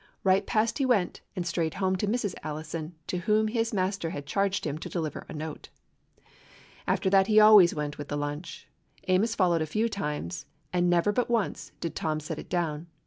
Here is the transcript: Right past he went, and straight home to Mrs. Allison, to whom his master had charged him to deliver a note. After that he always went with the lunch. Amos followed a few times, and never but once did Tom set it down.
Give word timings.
Right 0.23 0.47
past 0.47 0.79
he 0.79 0.85
went, 0.87 1.21
and 1.35 1.45
straight 1.45 1.75
home 1.75 1.95
to 1.97 2.07
Mrs. 2.07 2.33
Allison, 2.41 2.95
to 3.05 3.19
whom 3.19 3.49
his 3.49 3.71
master 3.71 4.09
had 4.09 4.25
charged 4.25 4.65
him 4.65 4.79
to 4.79 4.89
deliver 4.89 5.27
a 5.29 5.33
note. 5.35 5.69
After 6.87 7.07
that 7.11 7.27
he 7.27 7.39
always 7.39 7.75
went 7.75 7.99
with 7.99 8.07
the 8.07 8.17
lunch. 8.17 8.67
Amos 9.07 9.35
followed 9.35 9.61
a 9.61 9.67
few 9.67 9.87
times, 9.87 10.47
and 10.73 10.89
never 10.89 11.11
but 11.11 11.29
once 11.29 11.71
did 11.79 11.95
Tom 11.95 12.19
set 12.19 12.39
it 12.39 12.49
down. 12.49 12.87